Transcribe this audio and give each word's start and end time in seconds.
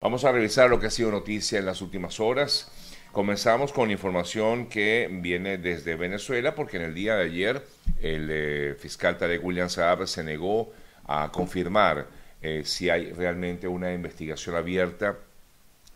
Vamos 0.00 0.24
a 0.24 0.30
revisar 0.30 0.70
lo 0.70 0.78
que 0.78 0.86
ha 0.86 0.90
sido 0.90 1.10
noticia 1.10 1.58
en 1.58 1.66
las 1.66 1.82
últimas 1.82 2.20
horas. 2.20 2.70
Comenzamos 3.10 3.72
con 3.72 3.90
información 3.90 4.68
que 4.68 5.08
viene 5.10 5.58
desde 5.58 5.96
Venezuela, 5.96 6.54
porque 6.54 6.76
en 6.76 6.84
el 6.84 6.94
día 6.94 7.16
de 7.16 7.24
ayer 7.24 7.66
el 8.00 8.28
eh, 8.30 8.76
fiscal 8.78 9.18
Tarek 9.18 9.44
William 9.44 9.68
Saab 9.68 10.06
se 10.06 10.22
negó 10.22 10.72
a 11.04 11.32
confirmar 11.32 12.06
eh, 12.40 12.62
si 12.64 12.88
hay 12.88 13.10
realmente 13.10 13.66
una 13.66 13.92
investigación 13.92 14.54
abierta 14.54 15.18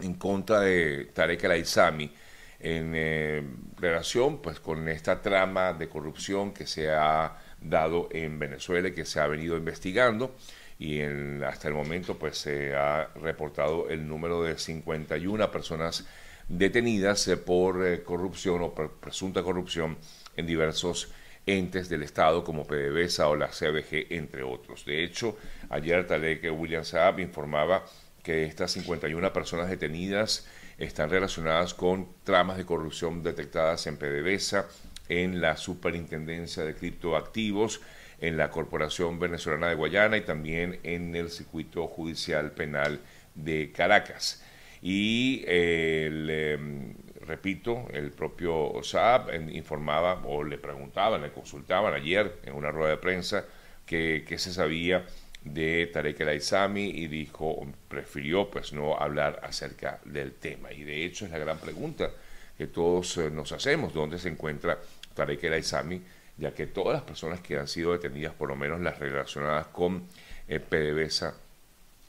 en 0.01 0.15
contra 0.15 0.59
de 0.59 1.05
Tarek 1.15 1.45
El 1.45 1.51
Aizami 1.53 2.11
en 2.59 2.95
eh, 2.97 3.45
relación 3.77 4.43
pues, 4.43 4.59
con 4.59 4.89
esta 4.89 5.23
trama 5.23 5.75
de 5.75 5.89
corrupción 5.89 6.53
que 6.53 6.67
se 6.67 6.91
ha 6.91 7.37
dado 7.61 8.09
en 8.11 8.37
Venezuela 8.41 8.89
y 8.89 8.95
que 8.95 9.05
se 9.05 9.21
ha 9.21 9.29
venido 9.29 9.57
investigando 9.57 10.35
y 10.83 11.01
hasta 11.45 11.69
el 11.69 11.75
momento 11.75 12.19
pues 12.19 12.39
se 12.39 12.75
ha 12.75 13.09
reportado 13.15 13.89
el 13.89 14.09
número 14.09 14.43
de 14.43 14.59
51 14.59 15.49
personas 15.53 16.05
detenidas 16.49 17.29
eh, 17.29 17.37
por 17.37 17.87
eh, 17.87 18.03
corrupción 18.03 18.63
o 18.63 18.75
por 18.75 18.91
presunta 18.95 19.45
corrupción 19.45 19.97
en 20.37 20.45
diversos 20.45 21.13
entes 21.47 21.89
del 21.89 22.03
Estado 22.03 22.43
como 22.43 22.67
PDVSA 22.67 23.29
o 23.29 23.37
la 23.37 23.47
CBG, 23.47 24.09
entre 24.11 24.43
otros. 24.43 24.85
De 24.85 25.05
hecho, 25.05 25.39
ayer 25.71 26.05
que 26.41 26.51
William 26.51 26.85
Saab 26.85 27.21
informaba 27.21 27.85
que 28.25 28.45
estas 28.45 28.73
51 28.73 29.33
personas 29.33 29.71
detenidas 29.71 30.49
están 30.79 31.11
relacionadas 31.11 31.75
con 31.75 32.09
tramas 32.25 32.57
de 32.57 32.67
corrupción 32.67 33.23
detectadas 33.23 33.87
en 33.87 33.99
PDVSA, 33.99 34.67
en 35.09 35.41
la 35.41 35.57
Superintendencia 35.57 36.65
de 36.65 36.75
Criptoactivos, 36.75 37.81
en 38.23 38.37
la 38.37 38.51
Corporación 38.51 39.19
Venezolana 39.19 39.69
de 39.69 39.75
Guayana 39.75 40.17
y 40.17 40.21
también 40.21 40.79
en 40.85 41.15
el 41.17 41.29
Circuito 41.29 41.89
Judicial 41.89 42.53
Penal 42.53 43.01
de 43.35 43.73
Caracas. 43.73 44.45
Y 44.81 45.43
em, 45.47 46.95
repito, 47.27 47.89
el 47.93 48.13
propio 48.13 48.81
Saab 48.83 49.29
informaba 49.51 50.23
o 50.25 50.45
le 50.45 50.57
preguntaban, 50.57 51.23
le 51.23 51.33
consultaban 51.33 51.95
ayer 51.95 52.39
en 52.45 52.55
una 52.55 52.71
rueda 52.71 52.91
de 52.91 52.97
prensa 52.97 53.45
que, 53.85 54.25
se 54.39 54.53
sabía 54.53 55.05
de 55.43 55.91
Tarek 55.93 56.21
El 56.21 56.29
Aizami 56.29 56.91
y 56.91 57.09
dijo, 57.09 57.67
prefirió 57.89 58.49
pues 58.49 58.73
no 58.73 58.97
hablar 58.97 59.41
acerca 59.43 59.99
del 60.05 60.35
tema. 60.35 60.73
Y 60.73 60.85
de 60.85 61.05
hecho 61.05 61.25
es 61.25 61.33
la 61.33 61.39
gran 61.39 61.59
pregunta 61.59 62.11
que 62.57 62.69
todos 62.69 63.19
eh, 63.19 63.31
nos 63.31 63.51
hacemos, 63.51 63.93
¿dónde 63.93 64.21
se 64.21 64.29
encuentra 64.29 64.79
Tarek 65.15 65.43
El 65.43 65.55
Aizami? 65.55 66.01
Ya 66.37 66.55
que 66.55 66.67
todas 66.67 66.95
las 66.95 67.03
personas 67.03 67.41
que 67.41 67.59
han 67.59 67.69
sido 67.69 67.93
detenidas, 67.93 68.35
por 68.35 68.49
lo 68.49 68.57
menos 68.57 68.81
las 68.81 68.99
relacionadas 68.99 69.67
con 69.69 70.07
eh, 70.49 70.61
PDVSA 70.61 71.35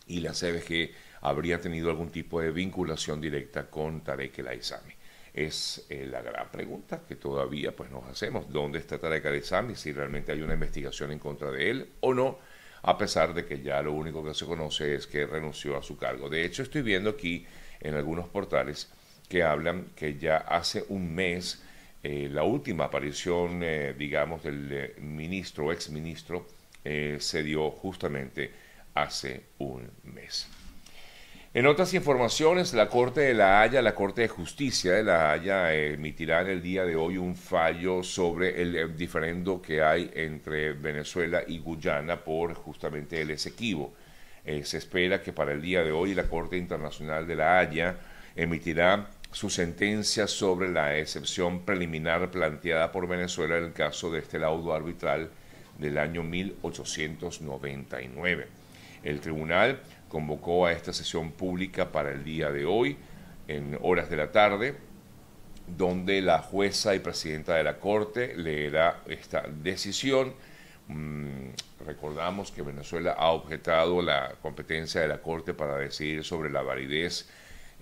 y 0.07 0.19
la 0.21 0.31
CBG, 0.31 0.91
habrían 1.21 1.61
tenido 1.61 1.89
algún 1.89 2.09
tipo 2.09 2.41
de 2.41 2.51
vinculación 2.51 3.21
directa 3.21 3.69
con 3.69 4.01
Tarek 4.01 4.39
El 4.39 4.47
Aizami. 4.49 4.93
Es 5.33 5.85
eh, 5.89 6.05
la 6.05 6.21
gran 6.21 6.49
pregunta 6.51 7.01
que 7.07 7.15
todavía 7.15 7.75
pues, 7.75 7.89
nos 7.89 8.03
hacemos. 8.05 8.51
¿Dónde 8.51 8.79
está 8.79 8.97
Tarek 8.97 9.25
El 9.25 9.35
Aizami? 9.35 9.75
Si 9.75 9.91
realmente 9.91 10.31
hay 10.31 10.41
una 10.41 10.53
investigación 10.53 11.11
en 11.11 11.19
contra 11.19 11.49
de 11.51 11.69
él 11.69 11.89
o 12.01 12.13
no, 12.13 12.39
a 12.83 12.97
pesar 12.97 13.33
de 13.33 13.45
que 13.45 13.61
ya 13.61 13.81
lo 13.81 13.93
único 13.93 14.23
que 14.23 14.33
se 14.33 14.45
conoce 14.45 14.95
es 14.95 15.07
que 15.07 15.25
renunció 15.25 15.77
a 15.77 15.83
su 15.83 15.97
cargo. 15.97 16.29
De 16.29 16.43
hecho, 16.43 16.63
estoy 16.63 16.81
viendo 16.81 17.11
aquí 17.11 17.45
en 17.79 17.95
algunos 17.95 18.27
portales 18.27 18.89
que 19.29 19.43
hablan 19.43 19.85
que 19.95 20.17
ya 20.17 20.37
hace 20.37 20.83
un 20.89 21.15
mes 21.15 21.63
eh, 22.03 22.27
la 22.29 22.43
última 22.43 22.85
aparición, 22.85 23.61
eh, 23.63 23.95
digamos, 23.97 24.43
del 24.43 24.69
eh, 24.71 24.95
ministro 24.99 25.67
o 25.67 25.71
exministro 25.71 26.45
se 26.83 27.43
dio 27.43 27.71
justamente 27.71 28.51
hace 28.93 29.43
un 29.59 29.89
mes. 30.03 30.49
En 31.53 31.65
otras 31.65 31.93
informaciones, 31.93 32.73
la 32.73 32.89
Corte 32.89 33.21
de 33.21 33.33
la 33.33 33.61
Haya, 33.61 33.81
la 33.81 33.95
Corte 33.95 34.23
de 34.23 34.27
Justicia 34.27 34.91
de 34.91 35.03
la 35.03 35.31
Haya, 35.31 35.73
emitirá 35.73 36.41
en 36.41 36.49
el 36.49 36.61
día 36.61 36.83
de 36.83 36.97
hoy 36.97 37.15
un 37.15 37.37
fallo 37.37 38.03
sobre 38.03 38.61
el 38.61 38.97
diferendo 38.97 39.61
que 39.61 39.81
hay 39.81 40.11
entre 40.13 40.73
Venezuela 40.73 41.41
y 41.47 41.59
Guyana 41.59 42.21
por 42.21 42.53
justamente 42.53 43.21
el 43.21 43.31
Esequibo. 43.31 43.93
se 44.43 44.77
espera 44.77 45.21
que 45.21 45.31
para 45.31 45.53
el 45.53 45.61
día 45.61 45.83
de 45.83 45.93
hoy 45.93 46.13
la 46.13 46.27
Corte 46.27 46.57
Internacional 46.57 47.25
de 47.25 47.35
la 47.37 47.59
Haya 47.59 47.95
emitirá 48.35 49.07
su 49.33 49.49
sentencia 49.49 50.27
sobre 50.27 50.69
la 50.69 50.97
excepción 50.97 51.61
preliminar 51.61 52.29
planteada 52.29 52.91
por 52.91 53.07
Venezuela 53.07 53.57
en 53.57 53.63
el 53.65 53.73
caso 53.73 54.11
de 54.11 54.19
este 54.19 54.37
laudo 54.37 54.73
arbitral 54.73 55.31
del 55.79 55.97
año 55.97 56.21
1899. 56.21 58.47
El 59.03 59.19
tribunal 59.19 59.81
convocó 60.07 60.67
a 60.67 60.71
esta 60.71 60.93
sesión 60.93 61.31
pública 61.31 61.91
para 61.91 62.11
el 62.11 62.23
día 62.23 62.51
de 62.51 62.65
hoy, 62.65 62.95
en 63.47 63.79
horas 63.81 64.11
de 64.11 64.17
la 64.17 64.31
tarde, 64.31 64.75
donde 65.65 66.21
la 66.21 66.37
jueza 66.39 66.93
y 66.93 66.99
presidenta 66.99 67.55
de 67.55 67.63
la 67.63 67.79
Corte 67.79 68.35
leerá 68.37 69.01
esta 69.07 69.41
decisión. 69.41 70.35
Mm, 70.87 71.49
recordamos 71.85 72.51
que 72.51 72.61
Venezuela 72.61 73.15
ha 73.17 73.31
objetado 73.31 74.03
la 74.03 74.35
competencia 74.43 75.01
de 75.01 75.07
la 75.07 75.21
Corte 75.21 75.55
para 75.55 75.77
decidir 75.77 76.23
sobre 76.23 76.51
la 76.51 76.61
validez 76.61 77.27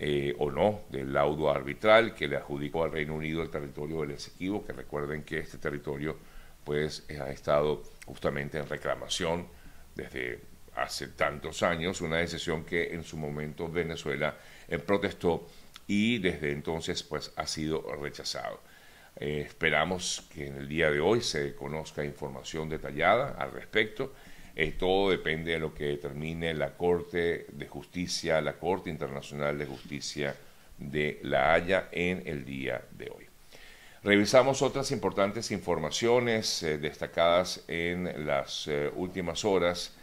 eh, 0.03 0.33
o 0.39 0.49
no 0.49 0.81
del 0.89 1.13
laudo 1.13 1.51
arbitral 1.51 2.15
que 2.15 2.27
le 2.27 2.35
adjudicó 2.35 2.83
al 2.83 2.91
Reino 2.91 3.13
Unido 3.13 3.43
el 3.43 3.51
territorio 3.51 4.01
del 4.01 4.09
Esequibo, 4.09 4.65
que 4.65 4.73
recuerden 4.73 5.21
que 5.21 5.37
este 5.37 5.59
territorio 5.59 6.17
pues 6.63 7.05
ha 7.21 7.29
estado 7.29 7.83
justamente 8.07 8.57
en 8.57 8.67
reclamación 8.67 9.45
desde 9.93 10.39
hace 10.75 11.09
tantos 11.09 11.61
años, 11.61 12.01
una 12.01 12.17
decisión 12.17 12.65
que 12.65 12.95
en 12.95 13.03
su 13.03 13.15
momento 13.15 13.69
Venezuela 13.69 14.35
eh, 14.67 14.79
protestó 14.79 15.47
y 15.85 16.17
desde 16.17 16.51
entonces 16.51 17.03
pues 17.03 17.31
ha 17.35 17.45
sido 17.45 17.83
rechazado. 18.01 18.59
Eh, 19.17 19.43
esperamos 19.45 20.27
que 20.33 20.47
en 20.47 20.55
el 20.55 20.67
día 20.67 20.89
de 20.89 20.99
hoy 20.99 21.21
se 21.21 21.53
conozca 21.53 22.03
información 22.03 22.69
detallada 22.69 23.35
al 23.37 23.51
respecto 23.51 24.13
eh, 24.55 24.73
todo 24.77 25.11
depende 25.11 25.53
de 25.53 25.59
lo 25.59 25.73
que 25.73 25.85
determine 25.85 26.53
la 26.53 26.75
Corte 26.75 27.47
de 27.51 27.67
Justicia, 27.67 28.41
la 28.41 28.53
Corte 28.53 28.89
Internacional 28.89 29.57
de 29.57 29.65
Justicia 29.65 30.35
de 30.77 31.19
La 31.23 31.53
Haya 31.53 31.87
en 31.91 32.23
el 32.25 32.43
día 32.43 32.81
de 32.91 33.09
hoy. 33.09 33.25
Revisamos 34.03 34.61
otras 34.63 34.91
importantes 34.91 35.51
informaciones 35.51 36.63
eh, 36.63 36.79
destacadas 36.79 37.63
en 37.67 38.25
las 38.25 38.67
eh, 38.67 38.91
últimas 38.95 39.45
horas 39.45 39.95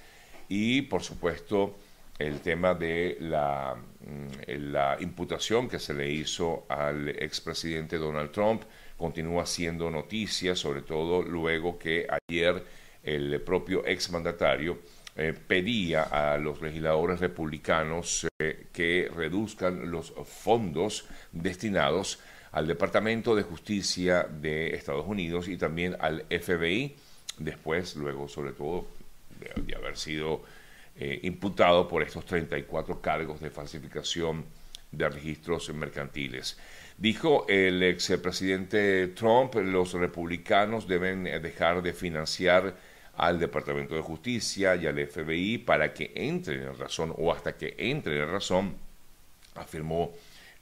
y, 0.48 0.82
por 0.82 1.02
supuesto, 1.02 1.76
el 2.18 2.40
tema 2.40 2.74
de 2.74 3.16
la, 3.20 3.76
mm, 3.76 4.70
la, 4.72 4.96
imputación 5.00 5.68
que 5.68 5.78
se 5.80 5.94
le 5.94 6.10
hizo 6.10 6.64
al 6.68 7.08
expresidente 7.08 7.98
Donald 7.98 8.30
Trump 8.30 8.62
continúa 8.96 9.46
siendo 9.46 9.90
noticia, 9.90 10.54
sobre 10.54 10.82
todo 10.82 11.22
luego 11.22 11.78
que 11.78 12.06
ayer 12.28 12.64
el 13.02 13.40
propio 13.40 13.84
exmandatario 13.86 14.78
eh, 15.20 15.32
pedía 15.32 16.04
a 16.04 16.38
los 16.38 16.62
legisladores 16.62 17.18
republicanos 17.18 18.28
eh, 18.38 18.68
que 18.72 19.10
reduzcan 19.12 19.90
los 19.90 20.12
fondos 20.24 21.06
destinados 21.32 22.20
al 22.52 22.68
Departamento 22.68 23.34
de 23.34 23.42
Justicia 23.42 24.22
de 24.22 24.76
Estados 24.76 25.08
Unidos 25.08 25.48
y 25.48 25.56
también 25.56 25.96
al 25.98 26.24
FBI, 26.30 26.94
después, 27.36 27.96
luego, 27.96 28.28
sobre 28.28 28.52
todo, 28.52 28.86
de, 29.40 29.74
haber 29.74 29.96
sido 29.96 30.44
eh, 30.96 31.18
imputado 31.24 31.88
por 31.88 32.04
estos 32.04 32.24
34 32.24 33.00
cargos 33.00 33.40
de 33.40 33.50
falsificación 33.50 34.44
de 34.92 35.08
registros 35.08 35.68
mercantiles. 35.74 36.56
Dijo 36.96 37.44
el 37.48 37.82
expresidente 37.82 39.08
Trump, 39.08 39.56
los 39.56 39.94
republicanos 39.94 40.86
deben 40.86 41.24
dejar 41.24 41.82
de 41.82 41.92
financiar 41.92 42.76
al 43.18 43.38
Departamento 43.38 43.96
de 43.96 44.00
Justicia 44.00 44.76
y 44.76 44.86
al 44.86 45.06
FBI 45.06 45.58
para 45.58 45.92
que 45.92 46.12
entren 46.14 46.62
en 46.62 46.78
razón 46.78 47.12
o 47.18 47.32
hasta 47.32 47.56
que 47.56 47.74
entren 47.76 48.22
en 48.22 48.30
razón, 48.30 48.76
afirmó 49.56 50.12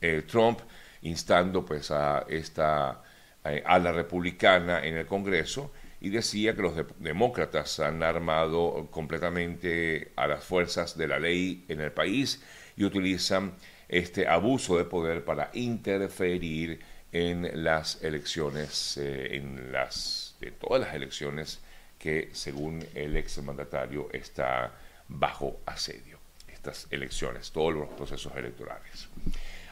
eh, 0.00 0.22
Trump, 0.26 0.60
instando 1.02 1.64
pues 1.64 1.90
a 1.90 2.24
esta 2.28 3.02
eh, 3.44 3.62
a 3.64 3.78
la 3.78 3.92
republicana 3.92 4.84
en 4.84 4.96
el 4.96 5.06
Congreso 5.06 5.70
y 6.00 6.08
decía 6.08 6.56
que 6.56 6.62
los 6.62 6.74
demócratas 6.98 7.78
han 7.80 8.02
armado 8.02 8.88
completamente 8.90 10.12
a 10.16 10.26
las 10.26 10.42
fuerzas 10.42 10.96
de 10.96 11.08
la 11.08 11.18
ley 11.18 11.66
en 11.68 11.82
el 11.82 11.92
país 11.92 12.42
y 12.74 12.84
utilizan 12.84 13.52
este 13.88 14.26
abuso 14.26 14.78
de 14.78 14.84
poder 14.84 15.24
para 15.26 15.50
interferir 15.52 16.80
en 17.12 17.64
las 17.64 18.02
elecciones, 18.02 18.96
eh, 18.96 19.36
en 19.36 19.72
las 19.72 20.36
de 20.40 20.52
todas 20.52 20.80
las 20.80 20.94
elecciones 20.94 21.60
que 22.06 22.28
según 22.30 22.86
el 22.94 23.16
exmandatario 23.16 24.08
está 24.12 24.72
bajo 25.08 25.58
asedio. 25.66 26.20
Estas 26.46 26.86
elecciones, 26.92 27.50
todos 27.50 27.74
los 27.74 27.88
procesos 27.88 28.32
electorales. 28.36 29.08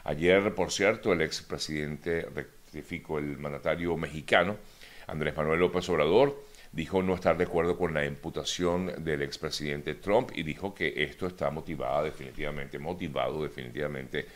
Ayer, 0.03 0.53
por 0.53 0.69
cierto, 0.69 1.13
el 1.13 1.21
expresidente 1.21 2.23
rectificó 2.23 3.19
el 3.19 3.37
mandatario 3.37 3.95
mexicano, 3.95 4.57
Andrés 5.07 5.33
Manuel 5.37 5.61
López 5.61 5.87
Obrador, 5.87 6.43
dijo 6.73 7.01
no 7.01 7.15
estar 7.15 7.37
de 7.37 7.45
acuerdo 7.45 7.77
con 7.77 7.93
la 7.93 8.05
imputación 8.05 9.05
del 9.05 9.21
expresidente 9.21 9.95
Trump 9.95 10.31
y 10.35 10.43
dijo 10.43 10.75
que 10.75 11.05
esto 11.05 11.27
está 11.27 11.49
motivado 11.51 12.03
definitivamente, 12.03 12.77
motivado 12.79 13.43
definitivamente 13.43 14.27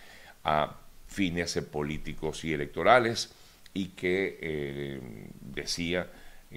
a 0.46 0.74
fines 1.06 1.54
políticos 1.70 2.46
y 2.46 2.54
electorales 2.54 3.34
y 3.74 3.90
que 3.90 4.38
eh, 4.40 5.00
decía 5.42 6.10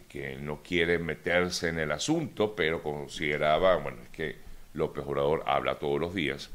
que 0.08 0.36
no 0.36 0.62
quiere 0.62 0.98
meterse 0.98 1.68
en 1.68 1.78
el 1.78 1.92
asunto, 1.92 2.56
pero 2.56 2.82
consideraba, 2.82 3.76
bueno, 3.76 3.98
es 4.02 4.08
que 4.08 4.36
López 4.74 5.04
Obrador 5.06 5.42
habla 5.46 5.78
todos 5.78 6.00
los 6.00 6.14
días 6.14 6.50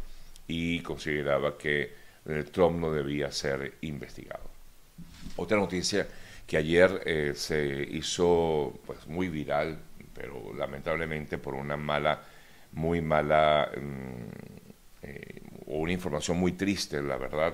y 0.48 0.80
consideraba 0.80 1.58
que 1.58 1.94
eh, 2.26 2.44
Trump 2.52 2.80
no 2.80 2.92
debía 2.92 3.32
ser 3.32 3.76
investigado. 3.82 4.50
Otra 5.36 5.58
noticia 5.58 6.08
que 6.48 6.58
ayer 6.58 7.04
eh, 7.06 7.34
se 7.36 7.88
hizo 7.92 8.80
pues 8.86 9.06
muy 9.08 9.28
viral, 9.28 9.78
pero 10.14 10.54
lamentablemente 10.56 11.38
por 11.38 11.54
una 11.54 11.78
mala, 11.78 12.24
muy 12.72 13.02
mala, 13.02 13.70
mm, 13.76 15.04
eh, 15.04 15.42
o 15.68 15.78
una 15.80 15.92
información 15.92 16.38
muy 16.38 16.54
triste, 16.54 17.02
la 17.02 17.18
verdad, 17.18 17.54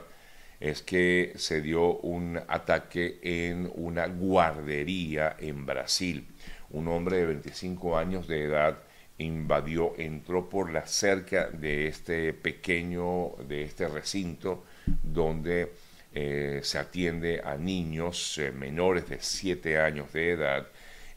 es 0.63 0.81
que 0.81 1.33
se 1.35 1.61
dio 1.61 1.97
un 1.97 2.39
ataque 2.47 3.19
en 3.21 3.69
una 3.75 4.07
guardería 4.07 5.35
en 5.37 5.65
Brasil. 5.65 6.25
Un 6.69 6.87
hombre 6.87 7.17
de 7.17 7.25
25 7.25 7.97
años 7.97 8.29
de 8.29 8.45
edad 8.45 8.77
invadió, 9.17 9.93
entró 9.97 10.47
por 10.47 10.71
la 10.71 10.87
cerca 10.87 11.49
de 11.49 11.87
este 11.87 12.31
pequeño, 12.31 13.31
de 13.45 13.63
este 13.63 13.89
recinto 13.89 14.63
donde 15.03 15.73
eh, 16.13 16.61
se 16.63 16.77
atiende 16.79 17.41
a 17.43 17.57
niños 17.57 18.37
eh, 18.37 18.53
menores 18.53 19.09
de 19.09 19.17
7 19.19 19.79
años 19.79 20.13
de 20.13 20.31
edad 20.31 20.65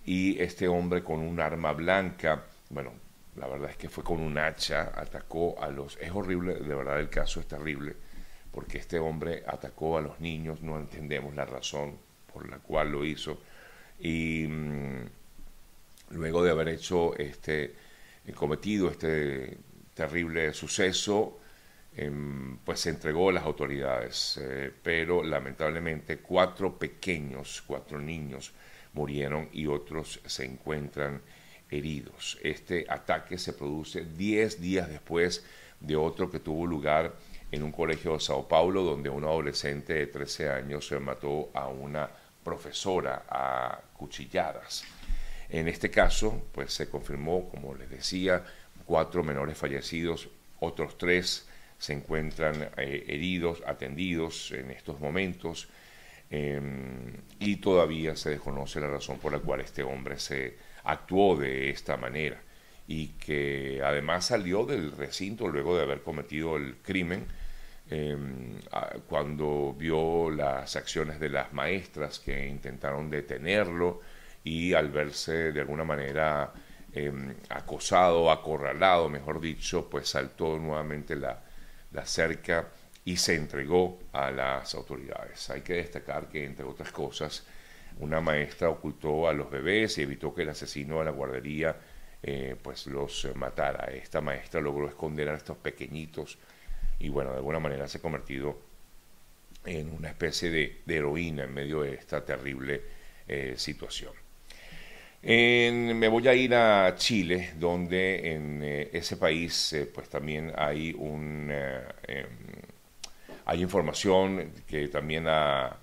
y 0.05 0.41
este 0.41 0.67
hombre 0.67 1.05
con 1.05 1.21
un 1.21 1.39
arma 1.39 1.73
blanca, 1.73 2.47
bueno, 2.71 2.95
la 3.37 3.47
verdad 3.47 3.71
es 3.71 3.77
que 3.77 3.89
fue 3.89 4.03
con 4.03 4.19
un 4.21 4.39
hacha, 4.39 4.91
atacó 4.93 5.63
a 5.63 5.69
los... 5.69 5.97
Es 5.99 6.11
horrible, 6.11 6.55
de 6.55 6.75
verdad 6.75 6.99
el 6.99 7.11
caso 7.11 7.39
es 7.39 7.47
terrible, 7.47 7.95
porque 8.57 8.79
este 8.79 8.99
hombre 8.99 9.43
atacó 9.47 9.99
a 9.99 10.01
los 10.01 10.19
niños, 10.19 10.63
no 10.63 10.79
entendemos 10.79 11.37
la 11.37 11.45
razón 11.45 11.99
por 12.33 12.49
la 12.49 12.57
cual 12.57 12.91
lo 12.91 13.05
hizo, 13.05 13.39
y 14.01 14.47
mm, 14.49 15.05
luego 16.13 16.43
de 16.43 16.53
haber 16.53 16.69
hecho 16.69 17.15
este 17.19 17.75
cometido 18.35 18.89
este 18.91 19.59
terrible 19.93 20.55
suceso, 20.55 21.39
em, 21.95 22.57
pues 22.65 22.81
se 22.81 22.89
entregó 22.89 23.29
a 23.29 23.35
las 23.35 23.45
autoridades, 23.45 24.41
eh, 24.41 24.73
pero 24.83 25.23
lamentablemente 25.23 26.21
cuatro 26.21 26.79
pequeños, 26.79 27.63
cuatro 27.67 28.01
niños 28.01 28.53
murieron 28.95 29.51
y 29.53 29.67
otros 29.67 30.19
se 30.25 30.47
encuentran 30.47 31.21
heridos. 31.71 32.39
Este 32.43 32.87
ataque 32.89 33.37
se 33.37 33.53
produce 33.53 34.07
diez 34.07 34.63
días 34.63 34.89
después 34.89 35.45
de 35.79 35.97
otro 35.97 36.31
que 36.31 36.41
tuvo 36.41 36.67
lugar 36.67 37.15
en 37.57 37.63
un 37.63 37.73
colegio 37.73 38.13
de 38.13 38.21
Sao 38.21 38.47
Paulo, 38.47 38.83
donde 38.83 39.09
un 39.09 39.25
adolescente 39.25 39.95
de 39.95 40.07
13 40.07 40.51
años 40.51 40.87
se 40.87 40.99
mató 41.01 41.51
a 41.55 41.69
una 41.69 42.09
profesora 42.45 43.25
a 43.29 43.81
cuchilladas. 43.95 44.85
En 45.49 45.69
este 45.69 45.91
caso, 45.91 46.45
pues 46.53 46.73
se 46.73 46.89
confirmó, 46.89 47.49
como 47.49 47.75
les 47.75 47.91
decía, 47.91 48.45
cuatro 48.85 49.25
menores 49.25 49.57
fallecidos, 49.57 50.29
otros 50.61 50.99
tres 50.99 51.49
se 51.79 51.93
encuentran 51.93 52.71
eh, 52.77 53.05
heridos, 53.09 53.63
atendidos 53.67 54.53
en 54.53 54.71
estos 54.71 55.01
momentos, 55.01 55.69
em, 56.31 57.13
y 57.39 57.57
todavía 57.57 58.17
se 58.17 58.31
desconoce 58.31 58.81
la 58.81 58.89
razón 58.89 59.19
por 59.19 59.33
la 59.33 59.39
cual 59.39 59.61
este 59.61 59.83
hombre 59.83 60.19
se 60.19 60.57
actuó 60.85 61.37
de 61.37 61.71
esta 61.71 61.97
manera 61.97 62.41
y 62.89 63.09
que 63.19 63.81
además 63.85 64.27
salió 64.27 64.65
del 64.65 64.93
recinto 64.93 65.49
luego 65.49 65.77
de 65.77 65.83
haber 65.83 66.03
cometido 66.03 66.57
el 66.57 66.77
crimen 66.77 67.27
em, 67.91 68.61
cuando 69.09 69.75
vio 69.79 70.31
las 70.31 70.77
acciones 70.77 71.21
de 71.21 71.29
las 71.29 71.53
maestras 71.53 72.19
que 72.19 72.47
intentaron 72.47 73.11
detenerlo, 73.11 74.01
y 74.47 74.75
al 74.75 74.91
verse 74.91 75.53
de 75.53 75.61
alguna 75.61 75.85
manera 75.85 76.53
em, 76.93 77.35
acosado, 77.49 78.31
acorralado, 78.31 79.09
mejor 79.09 79.41
dicho, 79.41 79.91
pues 79.91 80.09
saltó 80.09 80.59
nuevamente 80.59 81.17
la, 81.17 81.43
la 81.93 82.07
cerca 82.07 82.69
y 83.05 83.17
se 83.17 83.35
entregó 83.35 83.99
a 84.13 84.31
las 84.31 84.75
autoridades. 84.75 85.51
Hay 85.51 85.63
que 85.63 85.75
destacar 85.75 86.29
que, 86.29 86.45
entre 86.45 86.65
otras 86.65 86.93
cosas, 86.93 87.45
una 87.99 88.21
maestra 88.21 88.69
ocultó 88.69 89.29
a 89.29 89.33
los 89.33 89.51
bebés 89.51 89.99
y 89.99 90.03
evitó 90.03 90.35
que 90.35 90.43
el 90.43 90.51
asesino 90.51 91.01
de 91.01 91.07
la 91.07 91.11
guardería 91.11 91.77
eh, 92.23 92.57
pues 92.61 92.87
los 92.87 93.29
matara. 93.35 93.87
Esta 93.87 94.21
maestra 94.21 94.61
logró 94.61 94.89
esconder 94.89 95.29
a 95.29 95.37
estos 95.37 95.57
pequeñitos 95.57 96.39
y 96.99 97.09
bueno, 97.09 97.31
de 97.31 97.37
alguna 97.37 97.59
manera 97.59 97.89
se 97.89 97.99
ha 97.99 98.03
convertido 98.03 98.59
en 99.67 99.93
una 99.93 100.09
especie 100.09 100.51
de, 100.51 100.83
heroína 100.87 101.45
en 101.45 101.53
medio 101.53 101.83
de 101.83 101.95
esta 101.95 102.25
terrible 102.25 102.83
eh, 103.29 103.55
situación. 103.57 104.13
Me 105.23 106.09
voy 106.09 106.29
a 106.29 106.35
ir 106.35 106.55
a 106.55 106.95
Chile, 106.97 107.53
donde 107.59 108.33
en 108.33 108.63
eh, 108.63 108.91
ese 108.93 109.17
país 109.17 109.73
eh, 109.73 109.91
pues 109.93 110.09
también 110.09 110.53
hay 110.57 110.95
un 110.97 111.51
em, 111.51 112.27
hay 113.45 113.63
información 113.63 114.53
que 114.69 114.89
también 114.89 115.27
ha, 115.29 115.77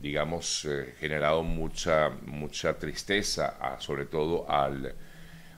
digamos 0.00 0.68
generado 0.98 1.42
mucha 1.44 2.10
mucha 2.26 2.76
tristeza, 2.76 3.78
sobre 3.78 4.06
todo 4.06 4.48
al, 4.50 4.92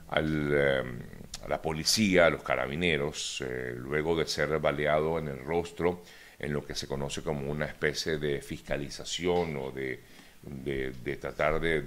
al 0.09 0.53
em, 0.53 0.99
a 1.43 1.47
la 1.47 1.61
policía, 1.61 2.25
a 2.25 2.29
los 2.31 2.41
carabineros, 2.41 3.43
luego 3.75 4.15
de 4.15 4.25
ser 4.25 4.57
baleado 4.57 5.19
en 5.19 5.27
el 5.27 5.37
rostro 5.39 6.01
en 6.39 6.53
lo 6.53 6.65
que 6.65 6.73
se 6.73 6.87
conoce 6.87 7.21
como 7.21 7.51
una 7.51 7.65
especie 7.65 8.17
de 8.17 8.41
fiscalización 8.41 9.55
o 9.57 9.69
de 9.69 10.01
de, 10.45 11.17
tratar 11.17 11.59
de, 11.59 11.81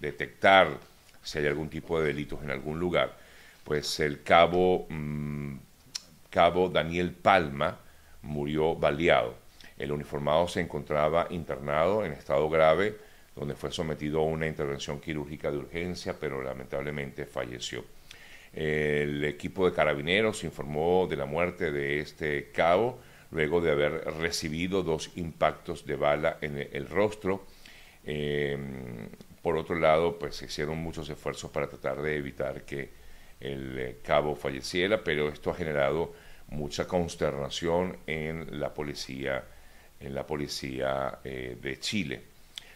detectar 0.00 0.68
si 1.22 1.38
hay 1.38 1.46
algún 1.46 1.68
tipo 1.68 2.00
de 2.00 2.08
delitos 2.08 2.42
en 2.42 2.50
algún 2.50 2.78
lugar, 2.80 3.16
pues 3.64 4.00
el 4.00 4.22
cabo, 4.22 4.86
mm, 4.88 5.56
cabo 6.30 6.68
Daniel 6.68 7.12
Palma 7.12 7.78
murió 8.22 8.74
baleado. 8.74 9.34
El 9.76 9.92
uniformado 9.92 10.48
se 10.48 10.60
encontraba 10.60 11.26
internado 11.30 12.04
en 12.04 12.12
estado 12.12 12.48
grave, 12.48 12.96
donde 13.34 13.54
fue 13.54 13.70
sometido 13.70 14.20
a 14.20 14.24
una 14.24 14.46
intervención 14.46 15.00
quirúrgica 15.00 15.50
de 15.50 15.58
urgencia, 15.58 16.16
pero 16.18 16.42
lamentablemente 16.42 17.26
falleció. 17.26 17.84
El 18.52 19.24
equipo 19.24 19.64
de 19.68 19.74
carabineros 19.74 20.42
informó 20.44 21.06
de 21.08 21.16
la 21.16 21.26
muerte 21.26 21.70
de 21.70 22.00
este 22.00 22.50
cabo 22.50 22.98
luego 23.30 23.60
de 23.60 23.70
haber 23.70 23.92
recibido 24.18 24.82
dos 24.82 25.12
impactos 25.14 25.86
de 25.86 25.94
bala 25.94 26.38
en 26.40 26.58
el 26.58 26.88
rostro 26.88 27.46
Em, 28.04 29.08
por 29.42 29.56
otro 29.56 29.76
lado, 29.76 30.18
pues 30.18 30.36
se 30.36 30.46
hicieron 30.46 30.78
muchos 30.78 31.08
esfuerzos 31.08 31.50
para 31.50 31.68
tratar 31.68 32.00
de 32.02 32.16
evitar 32.16 32.62
que 32.62 32.90
el 33.40 33.78
eh, 33.78 33.98
cabo 34.02 34.34
falleciera, 34.36 35.02
pero 35.02 35.28
esto 35.28 35.50
ha 35.50 35.54
generado 35.54 36.14
mucha 36.48 36.86
consternación 36.86 37.98
en 38.06 38.60
la 38.60 38.74
policía, 38.74 39.44
en 39.98 40.14
la 40.14 40.26
policía 40.26 41.20
eh, 41.24 41.56
de 41.60 41.78
Chile. 41.78 42.22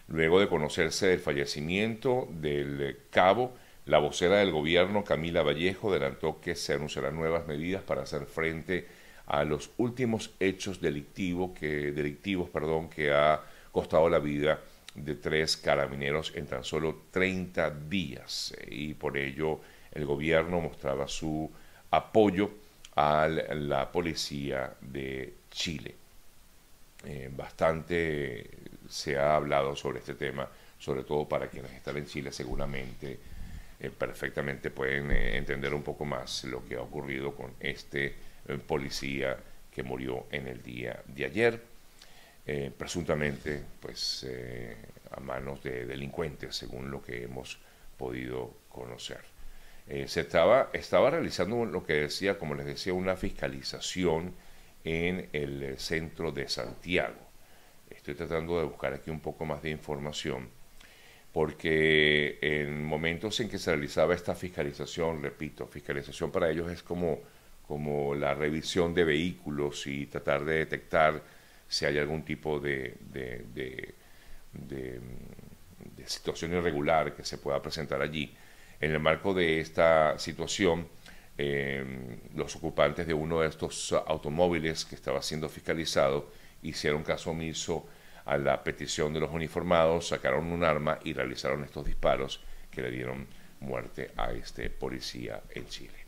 Luego 0.09 0.41
de 0.41 0.49
conocerse 0.49 1.13
el 1.13 1.21
fallecimiento 1.21 2.29
del 2.31 2.99
cabo, 3.11 3.55
la 3.87 3.99
vocera 3.99 4.37
del 4.37 4.51
gobierno, 4.51 5.05
Camila 5.05 5.43
Vallejo, 5.43 5.91
adelantó 5.91 6.41
que 6.41 6.55
se 6.55 6.75
anunciarán 6.75 7.17
nuevas 7.17 7.47
medidas 7.47 7.83
para 7.83 8.03
hacer 8.03 8.27
frente 8.27 8.87
a 9.27 9.45
los 9.45 9.71
últimos 9.79 10.35
hechos 10.41 10.81
delictivos 10.81 11.59
que, 11.59 11.93
delictivos, 11.93 12.51
que 12.95 13.13
ha 13.13 13.43
costado 13.73 14.09
la 14.09 14.19
vida 14.19 14.61
de 14.95 15.15
tres 15.17 15.57
carabineros 15.57 16.33
en 16.37 16.47
tan 16.47 16.65
solo 16.65 17.03
30 17.11 17.71
días 17.89 18.55
y 18.69 18.95
por 18.95 19.17
ello 19.17 19.61
el 19.91 20.07
gobierno 20.07 20.61
mostraba 20.61 21.09
su 21.09 21.51
apoyo 21.91 22.51
a 22.97 23.27
la 23.29 23.91
policía 23.91 24.75
de 24.81 25.35
Chile. 25.51 25.95
Eh, 27.05 27.31
bastante 27.35 28.49
se 28.89 29.19
ha 29.19 29.37
hablado 29.37 29.75
sobre 29.77 30.01
este 30.01 30.15
tema, 30.15 30.49
sobre 30.79 31.05
todo 31.05 31.29
para 31.29 31.49
quienes 31.49 31.73
están 31.73 31.97
en 31.97 32.07
Chile 32.07 32.33
seguramente 32.33 33.19
eh, 33.81 33.91
perfectamente 33.91 34.71
pueden 34.71 35.11
eh, 35.11 35.37
entender 35.37 35.75
un 35.75 35.83
poco 35.83 36.05
más 36.05 36.45
lo 36.45 36.65
que 36.65 36.77
ha 36.77 36.81
ocurrido 36.81 37.35
con 37.35 37.53
este 37.61 38.15
policía 38.67 39.37
que 39.75 39.83
murió 39.83 40.27
en 40.31 40.47
el 40.47 40.63
día 40.63 41.03
de 41.07 41.25
ayer. 41.25 41.61
Eh, 42.47 42.71
presuntamente 42.77 43.63
pues, 43.81 44.27
eh, 44.29 44.77
a 45.11 45.21
manos 45.21 45.63
de 45.63 45.87
delincuentes, 45.87 46.55
según 46.55 46.91
lo 46.91 47.03
que 47.03 47.25
hemos 47.25 47.59
podido 47.97 48.53
conocer. 48.69 49.21
Eh, 49.89 50.07
se 50.09 50.23
estaba, 50.23 50.71
estaba 50.73 51.11
realizando 51.11 51.65
lo 51.65 51.85
que 51.85 51.95
decía, 51.95 52.39
como 52.39 52.55
les 52.55 52.67
decía, 52.67 52.93
una 52.93 53.17
fiscalización 53.17 54.35
en 54.85 55.29
el 55.33 55.79
centro 55.79 56.33
de 56.33 56.49
Santiago. 56.49 57.17
Estoy 58.05 58.17
tratando 58.17 58.59
de 58.59 58.67
buscar 58.67 58.93
aquí 58.93 59.09
un 59.09 59.21
poco 59.21 59.47
más 59.47 59.63
de 59.63 59.71
información, 59.71 60.51
porque 61.33 62.39
en 62.43 62.85
momentos 62.85 63.41
en 63.41 63.49
que 63.49 63.57
se 63.57 63.71
realizaba 63.71 64.13
esta 64.13 64.35
fiscalización, 64.35 65.23
repito, 65.23 65.67
fiscalización 65.67 66.31
para 66.31 66.51
ellos 66.51 66.71
es 66.71 66.83
como, 66.83 67.21
como 67.67 68.15
la 68.15 68.35
revisión 68.35 68.93
de 68.93 69.05
vehículos 69.05 69.87
y 69.87 70.05
tratar 70.05 70.45
de 70.45 70.57
detectar 70.57 71.23
si 71.67 71.87
hay 71.87 71.97
algún 71.97 72.27
tipo 72.27 72.61
de, 72.61 72.95
de, 73.11 73.95
situación 76.05 76.53
irregular 76.53 77.17
que 77.17 77.25
se 77.25 77.39
pueda 77.39 77.63
presentar 77.63 78.03
allí. 78.03 78.37
En 78.83 78.91
el 78.91 79.01
marco 79.01 79.33
de 79.33 79.61
esta 79.61 80.19
situación, 80.19 80.89
em, 81.39 82.19
los 82.35 82.55
ocupantes 82.55 83.07
de 83.07 83.15
uno 83.15 83.41
de 83.41 83.49
estos 83.49 83.95
automóviles 83.95 84.85
que 84.85 84.95
estaba 84.95 85.23
siendo 85.23 85.49
fiscalizado 85.49 86.44
hicieron 86.65 87.03
caso 87.03 87.31
omiso 87.31 87.87
a 88.25 88.37
la 88.39 88.63
petición 88.65 89.13
de 89.13 89.21
los 89.21 89.31
uniformados, 89.31 90.09
sacaron 90.09 90.51
un 90.51 90.65
arma 90.65 90.99
y 91.05 91.13
realizaron 91.13 91.63
estos 91.63 91.85
disparos 91.85 92.41
que 92.71 92.83
le 92.83 92.91
dieron 92.91 93.27
muerte 93.61 94.11
a 94.17 94.33
este 94.33 94.71
policía 94.71 95.43
en 95.51 95.67
Chile. 95.69 96.05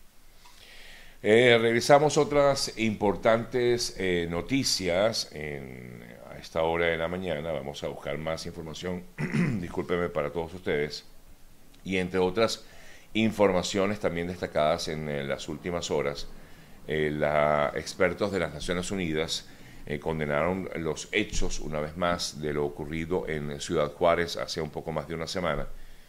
Eh, 1.23 1.59
revisamos 1.61 2.19
otras 2.19 2.79
importantes 2.79 3.97
eh, 3.99 4.27
noticias 4.31 5.31
a 5.33 6.39
esta 6.39 6.63
hora 6.63 6.87
de 6.87 6.97
la 6.97 7.09
mañana. 7.09 7.53
Vamos 7.53 7.83
a 7.83 7.89
buscar 7.89 8.17
más 8.19 8.47
información, 8.47 9.03
discúlpeme 9.61 10.09
para 10.09 10.31
todos 10.31 10.55
ustedes. 10.55 11.05
Y 11.85 11.97
entre 11.99 12.19
otras 12.21 12.65
informaciones 13.15 13.99
también 13.99 14.29
destacadas 14.29 14.89
en, 14.89 15.09
eh, 15.09 15.25
las 15.25 15.49
últimas 15.49 15.91
horas, 15.91 16.29
los 16.87 17.75
expertos 17.75 18.31
de 18.31 18.39
las 18.39 18.55
Naciones 18.55 18.93
Unidas 18.93 19.49
eh, 19.87 20.01
condenaron 20.01 20.69
los 20.75 21.09
hechos 21.13 21.61
una 21.61 21.79
vez 21.79 21.97
más 21.97 22.41
de 22.41 22.53
lo 22.53 22.67
ocurrido 22.67 23.29
en 23.29 23.61
Ciudad 23.61 23.93
Juárez 23.93 24.37
hace 24.37 24.61
un 24.61 24.71
poco 24.71 24.91
más 24.91 25.07
de 25.07 25.15
una 25.15 25.29
semana 25.29 25.69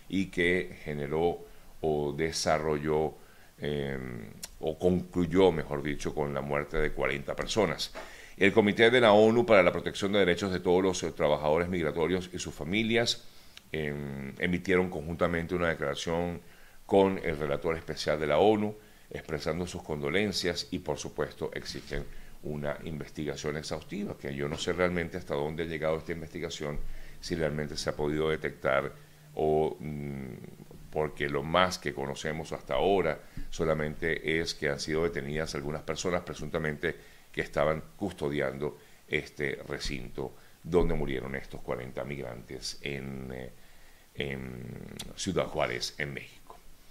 y 0.10 0.28
que 0.28 0.78
generó 0.84 1.46
o 1.82 2.12
desarrolló 2.12 3.14
em, 3.60 4.32
o 4.60 4.80
concluyó, 4.80 5.52
mejor 5.52 5.84
dicho, 5.84 6.16
con 6.16 6.34
la 6.34 6.42
muerte 6.42 6.78
de 6.78 6.92
40 6.92 7.36
personas. 7.36 7.94
El 8.36 8.52
Comité 8.52 8.90
de 8.90 9.02
la 9.02 9.12
ONU 9.14 9.46
para 9.46 9.62
la 9.62 9.72
Protección 9.72 10.12
de 10.12 10.20
Derechos 10.20 10.52
de 10.52 10.60
todos 10.60 10.82
los 10.82 11.16
trabajadores 11.16 11.70
migratorios 11.70 12.32
y 12.34 12.40
sus 12.40 12.56
familias 12.56 13.26
em, 13.72 14.34
emitieron 14.40 14.90
conjuntamente 14.90 15.54
una 15.54 15.70
declaración 15.70 16.42
con 16.88 17.20
el 17.24 17.38
relator 17.38 17.78
especial 17.78 18.20
de 18.20 18.28
la 18.28 18.40
ONU, 18.40 18.76
expresando 19.12 19.68
sus 19.68 19.84
condolencias 19.84 20.68
y, 20.72 20.80
por 20.80 20.98
supuesto, 20.98 21.52
exigen 21.54 22.06
una 22.44 22.78
investigación 22.84 23.58
exhaustiva, 23.58 24.18
que 24.18 24.34
yo 24.34 24.48
no 24.48 24.58
sé 24.58 24.74
realmente 24.74 25.18
hasta 25.18 25.36
dónde 25.36 25.64
ha 25.64 25.66
llegado 25.66 25.98
esta 25.98 26.12
investigación, 26.12 26.80
si 27.20 27.36
realmente 27.36 27.78
se 27.78 27.90
ha 27.90 27.96
podido 27.96 28.30
detectar 28.30 28.92
o 29.36 29.76
mm, 29.80 30.34
porque 30.92 31.30
lo 31.30 31.44
más 31.44 31.78
que 31.78 31.94
conocemos 31.94 32.52
hasta 32.54 32.76
ahora 32.76 33.20
solamente 33.50 34.40
es 34.40 34.54
que 34.54 34.70
han 34.70 34.80
sido 34.80 35.04
detenidas 35.04 35.54
algunas 35.56 35.82
personas 35.84 36.22
presuntamente 36.22 36.96
que 37.32 37.42
estaban 37.42 37.84
custodiando 37.96 38.78
este 39.08 39.60
recinto 39.68 40.36
donde 40.64 40.96
murieron 40.96 41.36
estos 41.36 41.62
40 41.62 42.04
migrantes 42.04 42.80
eh, 42.82 43.52
en 44.16 44.78
Ciudad 45.16 45.46
Juárez, 45.46 45.94
en 45.98 46.14
México. 46.14 46.37